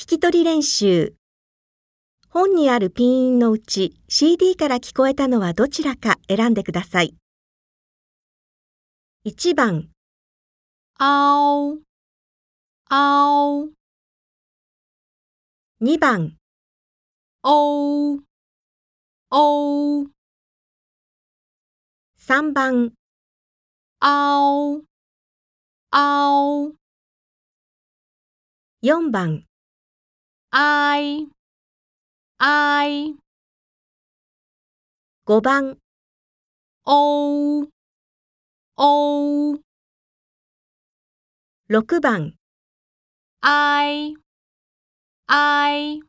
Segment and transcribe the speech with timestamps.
[0.00, 1.12] 聞き取り練習。
[2.30, 7.18] 本にあるピン音のうち CD から聞こえたのはどちらか選んでください。
[9.26, 9.90] 1番、
[10.98, 11.82] 嗷
[12.88, 13.72] 嗷
[15.82, 16.38] 2番、
[17.42, 18.20] 哦
[19.28, 20.06] 哦
[22.18, 22.94] 3番、
[24.00, 24.82] 嗷
[25.90, 26.74] 嗷
[28.82, 29.44] 4番、
[30.52, 31.28] 哀
[32.38, 33.14] 哀
[35.24, 35.78] 5番、
[36.82, 37.68] 哦
[38.74, 39.60] 哦
[41.68, 42.34] 6番、
[43.42, 44.12] 哀
[45.26, 46.00] 哀